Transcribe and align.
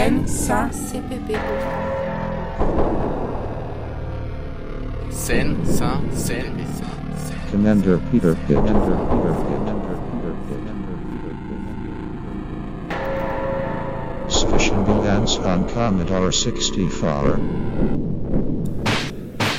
Seine-Saint-CPB. 0.00 1.36
Commander 7.50 7.98
Peter 8.10 8.34
Pitt. 8.34 8.56
Commander 8.56 8.96
Peter 9.10 9.34
Pitt. 9.44 9.60
Sufficient 14.32 14.86
balance 14.86 15.36
on 15.36 15.68
Commodore 15.68 16.32
64. 16.32 18.09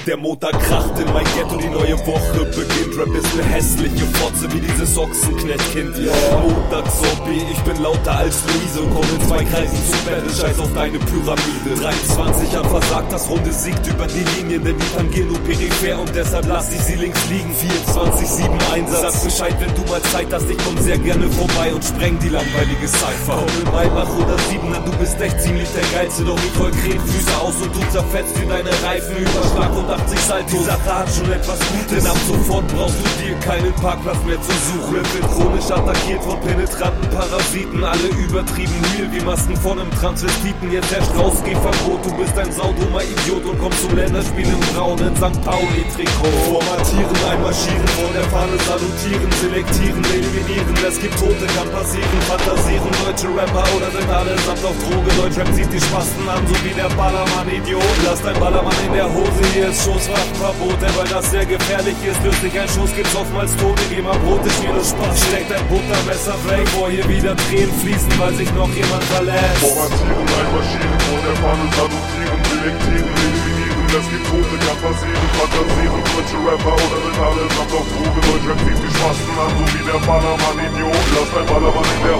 Der 0.07 0.17
Montag 0.17 0.59
kracht 0.59 0.97
in 0.97 1.13
mein 1.13 1.25
Ghetto, 1.35 1.57
die 1.57 1.69
neue 1.69 1.95
Woche 2.07 2.45
beginnt. 2.45 2.97
Rap 2.97 3.13
ist 3.13 3.35
ne 3.35 3.43
hässliche 3.43 4.03
Fotze 4.17 4.51
wie 4.51 4.59
dieses 4.59 4.97
Ochsenknechtkind. 4.97 5.95
Ja. 5.99 6.11
Montag 6.41 6.85
Zombie, 6.89 7.45
ich 7.51 7.59
bin 7.59 7.83
lauter 7.83 8.17
als 8.17 8.41
Luise 8.47 8.81
und 8.81 8.95
komm 8.95 9.03
in 9.03 9.27
zwei 9.27 9.43
Kreisen 9.45 9.77
zu 9.85 9.97
Battle. 10.09 10.33
Scheiß 10.33 10.59
auf 10.59 10.73
deine 10.73 10.97
Pyramide. 10.97 11.81
23 11.81 12.55
hat 12.55 12.65
versagt, 12.65 13.13
das 13.13 13.29
Runde 13.29 13.53
siegt 13.53 13.85
über 13.85 14.07
die 14.07 14.25
Linien, 14.39 14.63
denn 14.63 14.75
die 14.79 14.97
tangieren 14.97 15.27
nur 15.27 15.39
peripher 15.41 15.99
und 15.99 16.15
deshalb 16.15 16.47
lass 16.47 16.73
ich 16.73 16.81
sie 16.81 16.95
links 16.95 17.21
liegen. 17.29 17.53
24, 17.53 18.27
7 18.27 18.49
Einsatz. 18.73 19.01
Sag 19.13 19.23
Bescheid, 19.23 19.55
wenn 19.59 19.75
du 19.75 19.91
mal 19.91 20.01
Zeit 20.01 20.33
hast, 20.33 20.49
ich 20.49 20.57
komm 20.65 20.77
sehr 20.79 20.97
gerne 20.97 21.29
vorbei 21.29 21.75
und 21.75 21.83
spreng 21.85 22.17
die 22.17 22.29
langweilige 22.29 22.87
Cypher. 22.87 23.37
Komm 23.37 23.53
in 23.61 23.71
Maybach 23.71 24.09
oder 24.17 24.37
7, 24.49 24.61
du 24.83 24.91
bist 24.97 25.21
echt 25.21 25.39
ziemlich 25.41 25.69
der 25.77 25.99
Geilste, 25.99 26.23
doch 26.23 26.39
ich 26.41 26.59
hol 26.59 26.73
Füße 26.73 27.37
aus 27.39 27.53
und 27.61 27.75
du 27.75 27.79
zerfetzt 27.91 28.35
dir 28.35 28.47
deine 28.49 28.71
Reifen. 28.81 29.15
Überschlag 29.15 29.77
und 29.77 29.90
80 29.91 30.19
Salto. 30.19 30.57
Die 30.57 30.63
Sache 30.63 30.99
hat 30.99 31.09
schon 31.11 31.31
etwas 31.31 31.59
Gutes. 31.59 31.91
Denn 31.91 32.07
ab 32.07 32.17
sofort 32.27 32.67
brauchst 32.69 32.95
du 32.95 33.07
dir 33.19 33.35
keinen 33.39 33.73
Parkplatz 33.75 34.23
mehr 34.25 34.41
zu 34.41 34.55
suchen. 34.71 34.95
Wird 34.95 35.27
chronisch 35.35 35.69
attackiert 35.69 36.23
von 36.23 36.39
penetranten 36.39 37.09
Parasiten. 37.09 37.83
Alle 37.83 38.07
übertrieben 38.23 38.79
real 38.95 39.11
wie 39.11 39.21
Masken 39.21 39.55
von 39.57 39.79
einem 39.79 39.91
Transvestiten. 39.99 40.71
Jetzt 40.71 40.91
herrscht 40.91 41.11
Rausgehverbot. 41.17 42.05
Du 42.05 42.11
bist 42.15 42.37
ein 42.39 42.51
saudummer 42.51 43.03
Idiot 43.03 43.43
und 43.45 43.59
kommst 43.59 43.81
zum 43.81 43.95
Länderspiel 43.95 44.47
im 44.47 44.59
braunen 44.71 45.15
St. 45.15 45.35
Pauli-Trikot. 45.43 46.39
Formatieren, 46.47 47.17
einmarschieren, 47.27 47.87
vor 47.99 48.11
der 48.15 48.23
Fahne 48.31 48.55
salutieren, 48.63 49.31
selektieren, 49.43 50.03
eliminieren. 50.07 50.75
Es 50.87 50.99
gibt 50.99 51.19
Tote, 51.19 51.45
kann 51.51 51.67
passieren, 51.75 52.21
fantasieren. 52.31 52.91
Deutsche 53.03 53.27
Rapper 53.27 53.67
oder 53.75 53.91
sind 53.91 54.09
allesamt 54.09 54.63
auf 54.63 54.77
Droge. 54.87 55.11
Deutschrap 55.19 55.53
zieht 55.53 55.71
die 55.71 55.81
Spasten 55.81 56.27
an, 56.29 56.39
so 56.47 56.55
wie 56.63 56.73
der 56.73 56.89
Ballermann-Idiot. 56.95 57.97
Lass 58.05 58.21
dein 58.21 58.39
Ballermann 58.39 58.75
in 58.87 58.93
der 58.93 59.11
Hose, 59.11 59.43
hier 59.53 59.67
ist 59.67 59.80
Schusswaffenverbot, 59.81 60.77
denn 60.81 60.95
weil 60.95 61.07
das 61.09 61.31
sehr 61.31 61.45
gefährlich 61.45 61.97
ist, 62.05 62.23
löst 62.23 62.41
sich 62.41 62.59
ein 62.59 62.69
Schuss, 62.69 62.93
gibt's 62.95 63.15
oftmals 63.15 63.55
Tote, 63.57 63.81
geh 63.89 64.01
mal 64.01 64.17
Brot, 64.19 64.45
ist 64.45 64.61
wieder 64.61 64.83
Spaß, 64.83 65.17
steckt 65.25 65.51
ein 65.51 65.65
Buttermesser 65.67 66.37
weg, 66.45 66.67
vor 66.69 66.89
hier 66.89 67.07
wieder 67.09 67.35
Tränen 67.35 67.73
fließen, 67.81 68.13
weil 68.19 68.33
sich 68.35 68.51
noch 68.53 68.69
jemand 68.69 69.03
verlässt. 69.09 69.57
Formatieren, 69.57 70.27
einmarschieren, 70.37 70.99
Fahne 71.41 71.65
salutieren, 71.73 72.39
selektieren, 72.45 73.09
eliminieren, 73.09 73.89
es 73.91 74.05
gibt 74.05 74.25
Tote, 74.29 74.55
kann 74.61 74.79
passieren, 74.85 75.27
fantasieren, 75.41 76.01
deutsche 76.13 76.37
Rapper 76.45 76.75
oder 76.77 76.99
sind 77.01 77.17
allesamt 77.17 77.73
auf 77.73 77.87
Droge, 77.89 78.19
Deutschrap 78.21 78.59
zieht 78.61 78.79
die 78.85 78.91
Spasten 78.93 79.33
an, 79.41 79.51
so 79.57 79.65
wie 79.65 79.81
der 79.81 79.99
Ballermann 80.05 80.57
Idiot, 80.61 81.05
lass 81.17 81.29
dein 81.33 81.45
Ballermann 81.49 81.89
in 81.89 82.01
der 82.05 82.10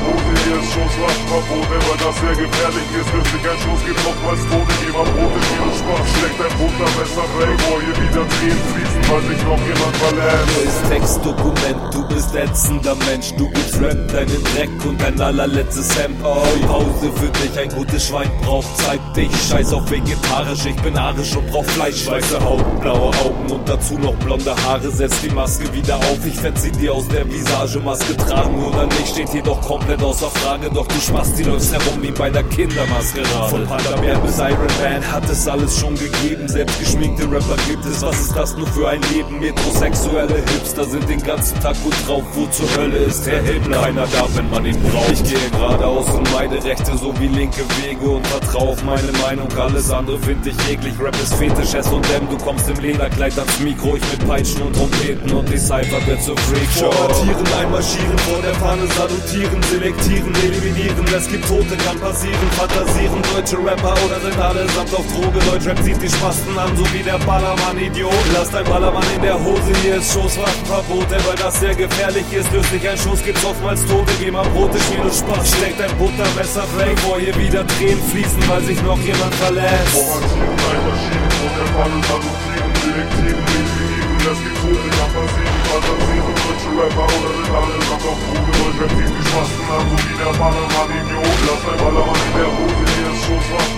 Das 2.12 2.20
sehr 2.20 2.36
gefährlich 2.36 2.90
ist, 3.00 3.32
sich 3.32 3.50
ein 3.50 3.58
Schuss, 3.64 3.86
gibt's 3.86 4.06
oftmals 4.06 4.42
Tote, 4.52 4.74
geh 4.84 4.92
mal 4.92 5.06
Brot, 5.16 5.32
ist 5.32 5.48
wieder 5.48 5.72
Spaß, 5.80 6.08
steckt 6.12 6.42
ein 6.44 6.58
Buttermesser 6.60 7.28
weg, 7.40 7.62
vor 7.62 7.80
hier 7.80 7.96
wieder 8.04 8.28
Tränen 8.28 8.64
fließen, 8.68 9.02
weil 9.08 9.22
sich 9.32 9.44
noch 9.48 9.62
jemand 9.64 9.96
verlässt. 9.96 10.44
Du 10.44 10.60
bist 10.60 10.90
Textdokument, 10.92 11.94
du 11.94 12.08
bist 12.10 12.36
ätzender 12.36 12.96
Mensch, 13.08 13.32
du 13.38 13.50
gibst 13.52 13.80
Rap 13.80 14.12
deinen 14.12 14.44
Dreck 14.44 14.70
und 14.86 15.00
dein 15.00 15.22
allerletztes 15.22 15.98
Hemd. 15.98 16.18
Oh, 16.22 16.44
Pause 16.68 17.12
für 17.16 17.32
dich, 17.40 17.58
ein 17.58 17.70
gutes 17.70 18.08
Schwein 18.08 18.30
braucht 18.42 18.78
Zeit, 18.80 19.00
dich 19.16 19.32
scheiß 19.50 19.72
auf 19.72 19.90
vegetarisch, 19.90 20.66
ich 20.66 20.82
bin 20.82 20.98
arisch 20.98 21.34
und 21.38 21.50
brauch 21.50 21.64
Fleisch, 21.64 22.08
weiße 22.08 22.44
Haut, 22.44 22.82
blaue 22.82 23.16
Augen 23.24 23.52
und 23.52 23.70
dazu 23.70 23.98
noch 23.98 24.16
blonde 24.16 24.54
Haare, 24.66 24.92
setz 24.92 25.22
die 25.22 25.30
Maske 25.30 25.72
wieder 25.72 25.96
auf, 25.96 26.20
ich 26.26 26.36
sie 26.60 26.72
dir 26.74 26.94
aus 26.94 27.08
der 27.08 27.26
Visage, 27.32 27.80
Maske 27.80 28.18
tragen 28.18 28.62
oder 28.62 28.86
nicht, 28.88 29.08
steht 29.08 29.30
hier 29.30 29.44
doch 29.44 29.62
komplett 29.62 30.04
außer 30.04 30.30
Frage, 30.30 30.70
doch 30.74 30.88
du 30.88 31.00
Spaß, 31.00 31.36
die 31.36 31.44
läufst 31.44 31.72
herum 31.72 32.01
wie 32.02 32.12
bei 32.12 32.30
der 32.30 32.44
Kindermaskerade. 32.44 33.50
Von 33.50 33.66
Panda 33.66 33.96
bis 34.24 34.38
Iron 34.38 34.68
Man 34.82 35.12
hat 35.12 35.30
es 35.30 35.48
alles 35.48 35.80
schon 35.80 35.96
gegeben, 35.96 36.48
selbst 36.48 36.80
geschminkte 36.80 37.24
Rapper 37.24 37.58
gibt 37.68 37.86
es, 37.86 38.02
was 38.02 38.20
ist 38.20 38.36
das 38.36 38.56
nur 38.58 38.68
für 38.68 38.90
ein 38.90 39.02
Leben? 39.14 39.40
Metrosexuelle 39.40 40.36
Hipster 40.36 40.86
sind 40.86 41.08
den 41.08 41.22
ganzen 41.24 41.60
Tag 41.60 41.76
gut 41.84 41.96
drauf, 42.08 42.24
wo 42.34 42.46
zur 42.48 42.68
Hölle 42.78 42.98
ist 42.98 43.26
der 43.26 43.42
Himmel? 43.42 43.72
Keiner 43.72 44.08
da, 44.08 44.28
wenn 44.36 44.50
man 44.50 44.66
ihn 44.66 44.80
braucht. 44.82 45.12
Ich 45.12 45.24
gehe 45.24 45.50
geradeaus 45.52 46.10
und 46.10 46.32
meide 46.34 46.64
rechte 46.64 46.98
sowie 46.98 47.28
linke 47.28 47.62
Wege 47.82 48.10
und 48.10 48.26
vertrau 48.28 48.70
auf 48.70 48.84
meine 48.84 49.12
Meinung, 49.24 49.48
alles 49.58 49.92
andere 49.92 50.18
find 50.20 50.46
ich 50.46 50.56
eklig, 50.70 50.94
Rap 51.00 51.16
ist 51.22 51.34
Fetisch, 51.36 51.74
S&M, 51.74 52.30
du 52.30 52.38
kommst 52.38 52.70
im 52.70 52.80
Lederkleid 52.80 53.38
ans 53.38 53.60
Mikro, 53.60 53.96
ich 53.96 54.12
mit 54.12 54.28
Peitschen 54.28 54.62
und 54.62 54.76
Trompeten 54.76 55.32
und 55.32 55.50
die 55.50 55.58
Cypher 55.58 56.06
wird 56.08 56.22
zur 56.24 56.38
Freakshow. 56.38 56.92
Formatieren, 56.92 57.54
einmarschieren, 57.60 58.18
vor 58.20 58.42
der 58.42 58.54
Fahne 58.56 58.88
salutieren, 58.88 59.62
selektieren, 59.64 60.34
eliminieren, 60.36 61.06
es 61.16 61.28
gibt 61.28 61.48
Tote, 61.48 61.76
kann 61.92 62.00
passieren, 62.00 62.52
fantasieren, 62.52 63.22
deutsche 63.34 63.58
Rapper 63.58 63.96
oder 64.06 64.20
sind 64.22 64.40
allesamt 64.40 64.94
auf 64.94 65.06
Droge, 65.08 65.40
Deutschrap 65.46 65.84
zieht 65.84 66.02
die 66.02 66.10
Spasten 66.10 66.58
an, 66.58 66.76
so 66.78 66.86
wie 66.94 67.04
der 67.04 67.18
Ballermann 67.20 67.78
Idiot. 67.78 68.14
Lass 68.34 68.50
dein 68.50 68.64
Ballermann 68.66 69.04
in 69.16 69.22
der 69.22 69.38
Hose, 69.40 69.72
hier 69.82 69.96
ist 69.98 70.14
Schusswaffenverbot, 70.14 71.12
denn 71.12 71.26
weil 71.28 71.36
das 71.36 71.60
sehr 71.60 71.76
gefährlich 71.76 72.26
ist, 72.32 72.52
löst 72.52 72.70
sich 72.70 72.88
ein 72.88 72.98
Schuss, 72.98 73.24
gibt's 73.24 73.44
oftmals 73.44 73.86
Tote, 73.86 74.14
geh 74.20 74.32
mal 74.32 74.48
Brote, 74.50 74.80
Spiel 74.80 75.02
und 75.02 75.14
Spaß, 75.14 75.50
steckt 75.58 75.82
ein 75.82 75.98
Buttermesser 75.98 76.64
weg, 76.78 76.98
vor 77.00 77.20
hier 77.20 77.36
wieder 77.38 77.66
Tränen 77.68 78.04
fließen, 78.12 78.48
weil 78.48 78.62
sich 78.62 78.82
noch 78.84 79.00
jemand 79.00 79.34
verlässt. 79.36 79.92
Formatieren, 79.92 80.56
einmarschieren, 80.72 81.32
vor 81.40 81.52
der 81.60 81.68
Fahne 81.76 82.00
salutieren, 82.08 82.72
selektieren, 82.82 83.44
eliminieren, 83.52 84.32
es 84.32 84.40
gibt 84.40 84.58
Tote, 84.62 84.88
kann 84.96 85.12
passieren, 85.12 85.60
fantasieren, 85.68 86.36
deutsche 86.40 86.72
Rapper 86.72 87.08
oder 87.20 87.32
sind 87.36 87.52
allesamt 87.52 88.06
auf 88.08 88.20
Droge, 88.32 88.52
Deutschrap 88.62 88.92
zieht 88.96 89.12
die 89.12 89.26
Spasten 89.28 89.66
an, 89.76 89.84
so 89.92 89.96
wie 90.08 90.16
der 90.16 90.32
Ballermann 90.40 90.92
Idiot. 90.96 91.21
Lass 91.48 92.51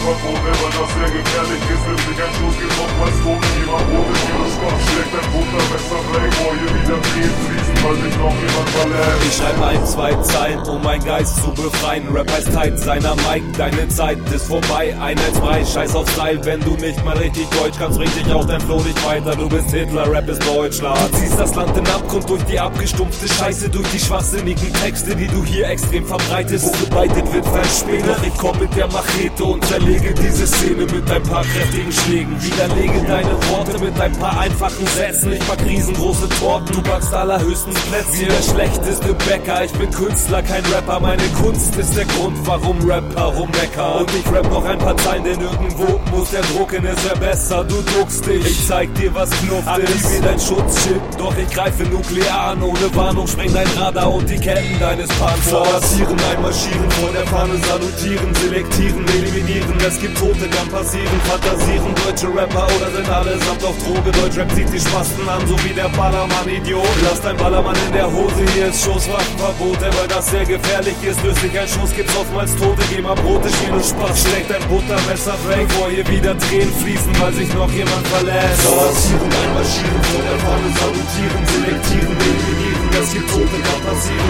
Schusswaffenverbot, 0.03 0.39
denn 0.43 0.57
weil 0.59 0.73
das 0.75 0.91
sehr 0.93 1.11
gefährlich 1.15 1.63
ist, 1.63 1.83
löst 1.87 2.05
sich 2.07 2.19
ein 2.19 2.33
Schuss, 2.35 2.55
gibt's 2.59 2.79
oftmals 2.83 3.17
Tote, 3.23 3.47
geh 3.55 3.65
mal 3.71 3.83
Brote, 3.87 4.13
Spiel 4.19 4.35
und 4.35 4.51
Spaß, 4.51 4.79
steckt 4.83 5.13
ein 5.15 5.27
Buttermesser 5.31 6.01
weg, 6.11 6.33
vor 6.33 6.53
hier 6.59 6.71
wieder 6.75 6.99
Tränen 7.07 7.37
fließen, 7.43 7.75
weil 7.83 7.95
sich 8.03 8.15
noch 8.19 8.35
jemand 8.35 8.69
verlässt. 8.75 9.23
Ich 9.23 9.35
schreibe 9.37 9.65
ein, 9.65 9.85
zwei 9.87 10.11
Zeilen, 10.15 10.59
um 10.67 10.83
mein 10.83 11.03
Geist 11.05 11.35
zu 11.37 11.49
befreien. 11.53 12.03
Rap 12.13 12.31
heißt 12.31 12.51
Zeit 12.51 12.79
seiner 12.79 13.15
Mike, 13.15 13.47
deine 13.57 13.87
Zeit 13.87 14.17
ist 14.35 14.47
vorbei. 14.47 14.95
Einheitsbrei, 14.99 15.63
scheiß 15.63 15.95
auf 15.95 16.09
Style, 16.11 16.43
wenn 16.43 16.59
du 16.61 16.75
nicht 16.75 17.03
mal 17.05 17.17
richtig 17.17 17.47
Deutsch 17.49 17.75
kannst, 17.79 17.99
richtig 17.99 18.27
auch 18.33 18.45
dein 18.45 18.59
Flow 18.59 18.81
nicht 18.81 18.99
weiter. 19.05 19.35
Du 19.35 19.47
bist 19.47 19.71
Hitler, 19.71 20.11
Rap 20.11 20.27
ist 20.27 20.45
Deutschland. 20.45 21.15
Ziehst 21.15 21.39
das 21.39 21.55
Land 21.55 21.77
in 21.77 21.87
Abgrund 21.87 22.29
durch 22.29 22.43
die 22.43 22.59
abgestumpfte 22.59 23.27
Scheiße, 23.27 23.69
durch 23.69 23.87
die 23.89 23.99
schwachsinnigen 23.99 24.73
Texte, 24.73 25.15
die 25.15 25.27
du 25.27 25.43
hier 25.45 25.69
extrem 25.69 26.05
verbreitest. 26.05 26.65
Wo 26.65 26.85
gebeitet 26.85 27.31
wird. 27.33 27.45
Doch 27.45 28.23
ich 28.23 28.33
komm 28.37 28.59
mit 28.59 28.75
der 28.75 28.87
Machete 28.87 29.43
und 29.43 29.63
zerlege 29.93 30.13
diese 30.13 30.47
Szene 30.47 30.85
mit 30.85 31.11
ein 31.11 31.23
paar 31.23 31.43
kräftigen 31.43 31.91
Schlägen. 31.91 32.41
Widerlege 32.41 33.05
deine 33.07 33.31
Worte 33.49 33.79
mit 33.79 33.99
ein 33.99 34.11
paar 34.13 34.39
einfachen 34.39 34.87
Sätzen. 34.87 35.33
Ich 35.33 35.43
back 35.43 35.63
riesengroße 35.65 36.29
Torten, 36.39 36.75
du 36.75 36.81
backst 36.81 37.13
allerhöchstens 37.13 37.79
Plätze. 37.81 38.21
Wie 38.21 38.25
der 38.25 38.41
schlechteste 38.41 39.13
Bäcker, 39.13 39.65
ich 39.65 39.71
bin 39.73 39.91
Künstler, 39.91 40.41
kein 40.41 40.63
Rapper. 40.65 40.99
Meine 40.99 41.23
Kunst 41.41 41.75
ist 41.75 41.95
der 41.95 42.05
Grund, 42.05 42.37
warum 42.45 42.77
Rapper 42.89 43.23
rummeckern. 43.23 44.01
Und 44.01 44.11
ich 44.15 44.31
rap 44.31 44.49
noch 44.49 44.65
ein 44.65 44.79
paar 44.79 44.97
Zeilen, 44.97 45.23
denn 45.23 45.41
irgendwo 45.41 45.99
muss 46.15 46.31
der 46.31 46.41
Druck 46.41 46.73
in 46.73 46.85
es 46.85 47.03
wäre 47.05 47.17
besser. 47.17 47.63
Du 47.63 47.81
duckst 47.97 48.25
dich, 48.25 48.45
ich 48.45 48.67
zeig 48.67 48.93
dir, 48.95 49.13
was 49.13 49.29
Knuff 49.41 49.59
ist. 49.59 49.67
Aktivier 49.67 50.21
dein 50.23 50.39
Schutzschild, 50.39 51.01
doch 51.17 51.35
ich 51.37 51.49
greife 51.53 51.83
nuklear 51.83 52.51
an. 52.51 52.63
Ohne 52.63 52.95
Warnung 52.95 53.27
spreng 53.27 53.53
dein 53.53 53.67
Radar 53.77 54.11
und 54.13 54.29
die 54.29 54.37
Ketten 54.37 54.79
deines 54.79 55.09
Panzers. 55.09 55.49
Formatieren, 55.49 56.17
einmarschieren, 56.31 56.91
vor 56.91 57.11
der 57.11 57.27
Fahne 57.27 57.57
salutieren, 57.57 58.33
selektieren, 58.35 59.05
eliminieren. 59.07 59.82
Es 59.85 59.99
gibt 59.99 60.17
Tote, 60.17 60.47
kann 60.47 60.69
passieren, 60.69 61.19
fantasieren. 61.27 61.93
Deutsche 62.05 62.27
Rapper 62.27 62.67
oder 62.77 62.89
sind 62.89 63.09
allesamt 63.09 63.63
auf 63.65 63.75
Droge. 63.83 64.11
Deutschrap 64.11 64.49
zieht 64.55 64.71
die 64.71 64.79
Spasten 64.79 65.27
an, 65.27 65.45
so 65.45 65.61
wie 65.65 65.73
der 65.73 65.89
Ballermann 65.89 66.47
Idiot. 66.47 66.87
Lass 67.03 67.19
dein 67.19 67.35
Ballermann 67.35 67.75
in 67.87 67.91
der 67.91 68.09
Hose, 68.09 68.45
hier 68.55 68.67
ist 68.67 68.81
Schusswaffenverbot. 68.81 69.81
Denn 69.81 69.93
weil 69.99 70.07
das 70.07 70.31
sehr 70.31 70.45
gefährlich 70.45 70.95
ist, 71.03 71.21
löst 71.21 71.41
sich 71.41 71.59
ein 71.59 71.67
Schuss, 71.67 71.93
gibt's 71.93 72.15
oftmals 72.15 72.55
Tote. 72.55 72.81
Geh 72.89 73.01
mal 73.01 73.15
Brote, 73.15 73.49
Spiel 73.49 73.73
und 73.73 73.83
Spaß, 73.83 74.21
steckt 74.21 74.51
ein 74.55 74.63
Buttermesser 74.69 75.35
weg, 75.51 75.69
vor 75.73 75.89
hier 75.89 76.07
wieder 76.07 76.37
Tränen 76.39 76.73
fließen, 76.79 77.11
weil 77.19 77.33
sich 77.33 77.53
noch 77.53 77.71
jemand 77.71 78.07
verlässt. 78.07 78.63
Formatieren, 78.63 79.31
einmarschieren, 79.35 80.03
vor 80.15 80.23
der 80.23 80.39
Fahne 80.47 80.69
salutieren, 80.79 81.43
selektieren, 81.43 82.15
eliminieren. 82.23 82.87
Es 83.03 83.11
gibt 83.11 83.27
Tote, 83.29 83.57
kann 83.67 83.81
passieren, 83.83 84.22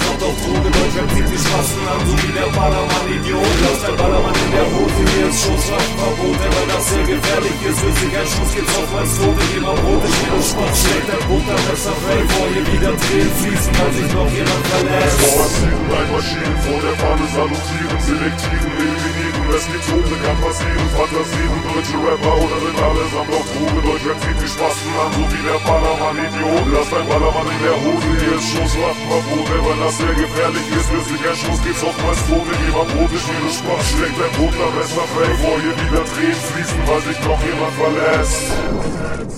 allesamt 0.00 0.22
auf 0.22 0.36
Droge. 0.44 0.70
Deutschrap 0.70 1.08
zieht 1.14 1.28
die 1.28 1.38
Straßen 1.38 1.84
an, 1.88 2.00
so 2.06 2.14
wie 2.22 2.32
der 2.32 2.48
Ballermann-Idiot. 2.56 3.56
Lass 3.62 3.80
dein 3.82 3.96
Ballermann 3.96 4.34
in 4.34 4.50
der 4.52 4.66
Hose, 4.72 5.02
hier 5.12 5.28
ist 5.28 5.40
Schusswaffenverbot, 5.44 6.38
weil 6.40 6.68
das 6.72 6.84
sehr 6.88 7.04
gefährlich 7.04 7.58
ist. 7.68 7.80
Für 7.80 7.92
sich 7.92 8.12
ein 8.16 8.28
Schuss 8.28 8.52
geht's 8.54 8.74
auf 8.76 8.90
als 8.96 9.12
Tote, 9.16 9.44
immer 9.56 9.74
Brot, 9.74 10.02
ich 10.04 10.20
will 10.32 10.42
Sport, 10.42 10.74
schlägt 10.76 11.08
der 11.08 11.20
Buttermesser 11.28 11.94
frei 12.02 12.20
vor, 12.32 12.46
hier 12.52 12.66
wieder 12.72 12.92
Tränen 12.96 13.34
fließen, 13.40 13.72
weil 13.76 13.92
sich 13.92 14.10
noch 14.12 14.30
jemand 14.30 14.64
verlässt. 14.70 15.18
Vormarschieren, 15.20 16.08
Maschinen 16.10 16.58
vor 16.64 16.80
der 16.80 16.96
Fahne 17.00 17.26
salutieren, 17.30 17.98
selektieren, 18.00 18.72
eliminieren, 18.80 19.48
es 19.50 19.64
gibt 19.66 19.84
Tote, 19.90 20.14
kann 20.24 20.38
passieren, 20.40 20.88
fantasieren, 20.94 21.60
deutsche 21.70 21.98
Rapper 22.00 22.34
oder 22.40 22.58
sind 22.60 22.78
allesamt 22.80 23.30
auf 23.34 23.46
Drogen, 23.50 23.80
Deutschrap 23.84 24.18
zieht 24.20 24.38
die 24.40 24.50
Spasten 24.50 24.92
an, 25.00 25.10
so 25.16 25.22
wie 25.28 25.42
der 25.44 25.60
Ballermann-Idiot. 25.66 26.66
Lass 26.70 26.88
dein 26.90 27.06
Ballermann 27.10 27.48
in 27.50 27.60
der 27.64 27.76
Hose, 27.82 28.10
hier 28.20 28.34
ist 28.38 28.48
Schusswaffenverbot, 28.50 29.46
weil 29.50 29.78
das 29.80 29.89
sehr 29.90 30.14
gefährlich 30.14 30.66
ist, 30.76 30.88
für 30.88 31.02
sich 31.02 31.20
ein 31.28 31.36
Schuss 31.36 31.62
geht's 31.64 31.82
oftmals 31.82 32.18
jemand 32.28 32.88
Brot, 32.94 33.10
ich 33.12 33.26
will 33.26 33.50
Sport, 33.50 33.82
schlägt 33.84 34.18
der 34.18 34.30
Buttermesser 34.38 35.06
frei 35.14 35.34
vor, 35.42 35.58
hier 35.60 35.74
wieder 35.74 36.04
Tränen 36.04 36.34
fließen, 36.34 36.78
weil 36.86 37.00
sich 37.00 37.18
noch 37.24 37.40
jemand 37.42 37.74
verlässt. 37.74 39.29